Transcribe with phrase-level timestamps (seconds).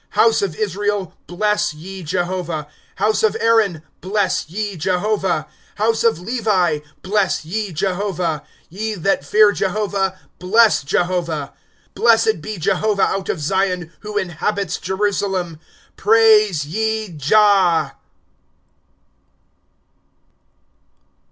[0.01, 2.65] ^' House of Israel, bless ye Jehovah;
[2.95, 8.41] House of Aaron, bless ye Jehovah;^^ House of Levi, bless ye Jehovah;
[8.71, 11.53] Te that fear Jehovah, bless Jehovah.
[11.91, 15.59] ^^ Blessed be Jehovah out of Zion, Who inhabits Jerusalem.
[15.97, 17.93] Praise ye Jah.